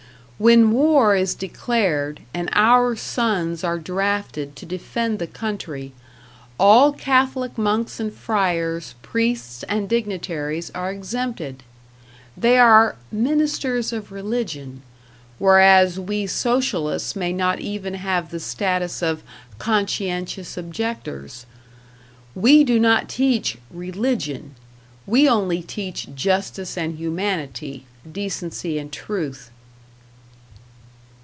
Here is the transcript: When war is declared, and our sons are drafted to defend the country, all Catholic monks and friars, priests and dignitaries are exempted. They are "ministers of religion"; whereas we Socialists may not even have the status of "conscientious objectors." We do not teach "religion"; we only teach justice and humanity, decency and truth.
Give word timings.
When 0.49 0.71
war 0.71 1.15
is 1.15 1.35
declared, 1.35 2.21
and 2.33 2.49
our 2.53 2.95
sons 2.95 3.63
are 3.63 3.77
drafted 3.77 4.55
to 4.55 4.65
defend 4.65 5.19
the 5.19 5.27
country, 5.27 5.93
all 6.59 6.93
Catholic 6.93 7.59
monks 7.59 7.99
and 7.99 8.11
friars, 8.11 8.95
priests 9.03 9.61
and 9.69 9.87
dignitaries 9.87 10.71
are 10.73 10.89
exempted. 10.89 11.61
They 12.35 12.57
are 12.57 12.95
"ministers 13.11 13.93
of 13.93 14.11
religion"; 14.11 14.81
whereas 15.37 15.99
we 15.99 16.25
Socialists 16.25 17.15
may 17.15 17.31
not 17.33 17.59
even 17.59 17.93
have 17.93 18.31
the 18.31 18.39
status 18.39 19.03
of 19.03 19.21
"conscientious 19.59 20.57
objectors." 20.57 21.45
We 22.33 22.63
do 22.63 22.79
not 22.79 23.09
teach 23.09 23.59
"religion"; 23.69 24.55
we 25.05 25.29
only 25.29 25.61
teach 25.61 26.15
justice 26.15 26.79
and 26.79 26.97
humanity, 26.97 27.85
decency 28.11 28.79
and 28.79 28.91
truth. 28.91 29.51